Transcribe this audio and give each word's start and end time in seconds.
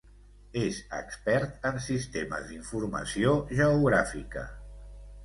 És 0.59 0.77
expert 0.99 1.67
en 1.71 1.77
Sistemes 1.87 2.47
d'Informació 2.53 3.35
Geogràfica. 3.61 4.45